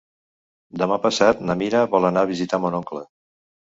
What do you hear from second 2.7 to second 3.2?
oncle.